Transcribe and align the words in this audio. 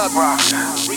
up. 0.00 0.14
Rock. 0.14 0.89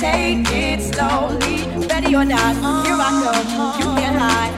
Take 0.00 0.48
it 0.50 0.80
slowly. 0.80 1.60
Ready 1.86 2.14
or 2.16 2.24
not, 2.24 2.54
here 2.84 2.96
I 2.98 3.10
come. 3.20 3.80
You 3.80 3.88
can't 4.00 4.18
hide. 4.18 4.54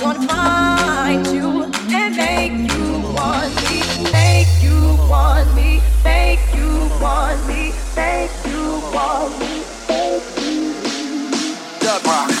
Gonna 0.00 0.26
find 0.26 1.26
you 1.26 1.64
and 1.94 2.16
make 2.16 2.72
you 2.72 2.86
want 3.14 3.52
me, 3.64 3.76
make 4.12 4.48
you 4.62 4.78
want 5.10 5.48
me, 5.54 5.82
make 6.02 6.40
you 6.56 6.72
want 7.02 7.38
me, 7.46 7.72
make 7.94 8.32
you 8.46 8.80
want 8.94 9.38
me. 9.40 9.62
Dub 11.80 12.04
Rock. 12.06 12.28
Gonna 12.28 12.35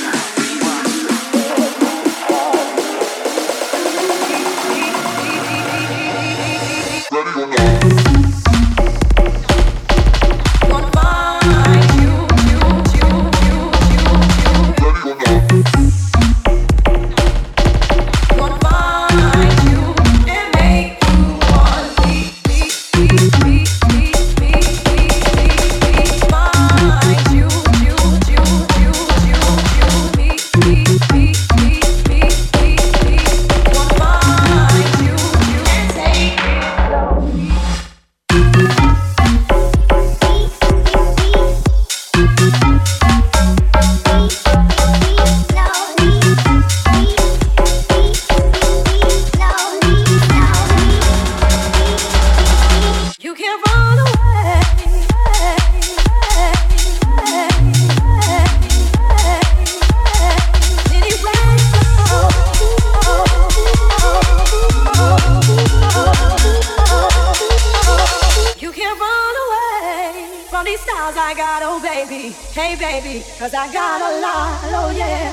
cause 73.46 73.54
I 73.54 73.72
got 73.72 74.00
a 74.00 74.20
lot, 74.20 74.58
oh 74.74 74.90
yeah. 74.90 75.30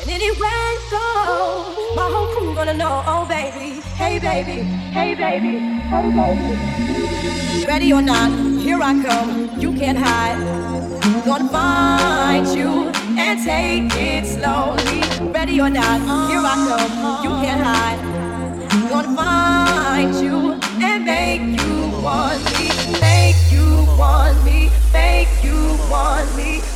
And 0.00 0.10
anywhere 0.10 0.72
you 0.72 0.80
go, 0.90 1.94
my 1.94 2.10
whole 2.10 2.26
crew 2.34 2.52
gonna 2.52 2.74
know, 2.74 3.04
oh 3.06 3.24
baby, 3.28 3.80
hey 3.94 4.18
baby, 4.18 4.62
hey 4.90 5.14
baby, 5.14 5.58
hey 5.86 6.10
baby. 6.18 7.64
Ready 7.64 7.92
or 7.92 8.02
not, 8.02 8.30
here 8.58 8.80
I 8.82 9.00
come, 9.04 9.60
you 9.60 9.72
can't 9.72 9.98
hide. 9.98 10.40
Gonna 11.24 11.48
find 11.48 12.48
you 12.58 12.90
and 13.16 13.38
take 13.44 13.94
it 13.94 14.26
slowly. 14.26 15.30
Ready 15.30 15.60
or 15.60 15.70
not, 15.70 16.00
here 16.28 16.42
I 16.42 16.56
come, 16.66 17.22
you 17.22 17.30
can't 17.44 17.62
hide. 17.62 18.00
Gonna 18.90 19.14
find 19.14 20.14
you 20.16 20.58
and 20.82 21.04
make 21.04 21.60
you 21.60 22.02
want 22.02 22.42
me, 22.50 22.66
make 23.00 23.36
you 23.52 23.86
want 23.96 24.44
me, 24.44 24.61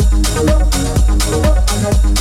I'm 0.00 2.17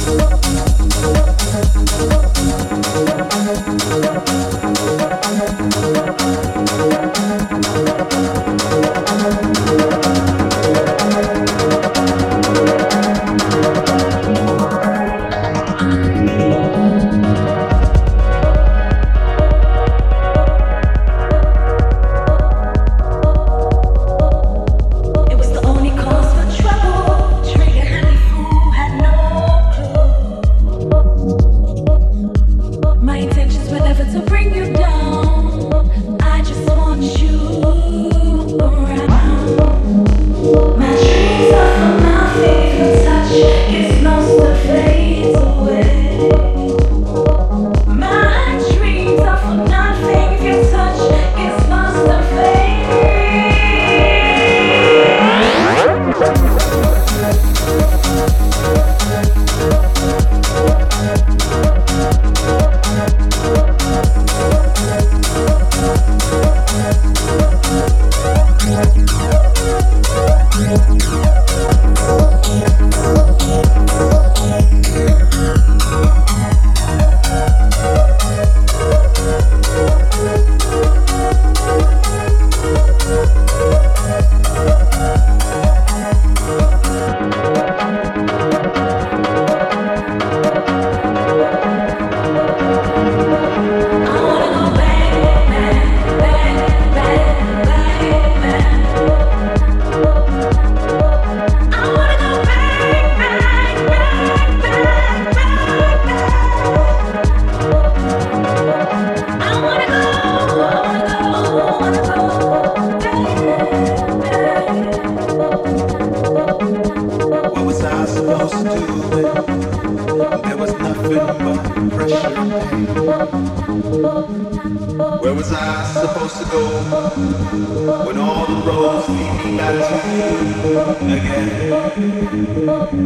again. 131.12 131.70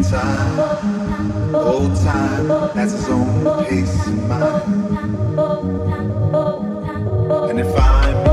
Time, 0.03 1.55
old 1.55 1.95
time 1.95 2.49
has 2.75 2.93
its 2.93 3.07
own 3.09 3.65
pace 3.65 4.07
and 4.07 4.27
mind. 4.27 4.99
And 7.49 7.59
if 7.59 7.75
I. 7.77 8.30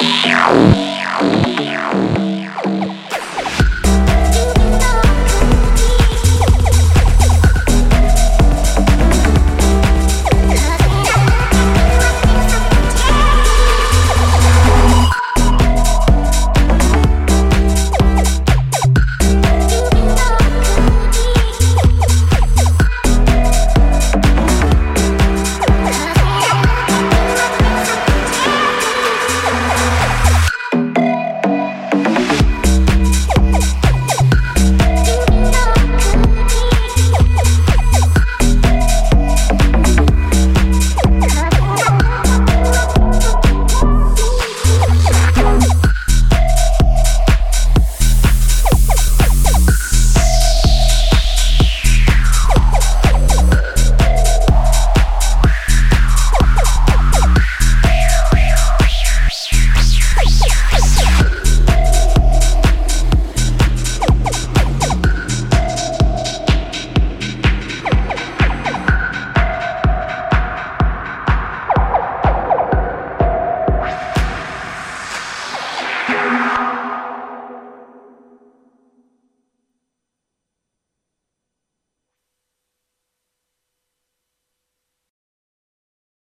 Meow, 0.00 0.54
meow, 0.70 1.20
meow. 1.56 2.17